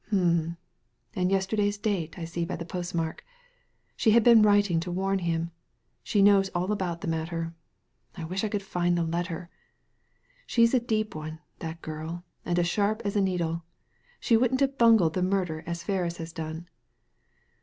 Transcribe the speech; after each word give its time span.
Hum 0.09 0.57
1 1.13 1.15
And 1.15 1.31
yester 1.31 1.55
day's 1.55 1.77
date, 1.77 2.17
I 2.17 2.25
see 2.25 2.43
by 2.43 2.55
the 2.55 2.65
postmark. 2.65 3.23
She 3.95 4.09
had 4.09 4.23
been 4.23 4.41
writing 4.41 4.79
to 4.79 4.91
warn 4.91 5.19
him. 5.19 5.51
She 6.01 6.23
knows 6.23 6.49
all 6.55 6.71
about 6.71 7.01
the 7.01 7.07
matter. 7.07 7.53
I 8.15 8.23
wish 8.25 8.43
I 8.43 8.49
could 8.49 8.63
find 8.63 8.97
the 8.97 9.03
letter. 9.03 9.51
She's 10.47 10.73
a 10.73 10.79
deep 10.79 11.13
one, 11.13 11.37
that 11.59 11.83
girl, 11.83 12.23
and 12.43 12.57
as 12.57 12.67
sharp 12.67 13.03
as 13.05 13.15
a 13.15 13.21
needle. 13.21 13.61
She 14.19 14.35
wouldn't 14.35 14.61
have 14.61 14.75
bungled 14.75 15.13
the 15.13 15.21
murder 15.21 15.61
as 15.67 15.83
Ferris 15.83 16.17
has 16.17 16.33
done." 16.33 16.67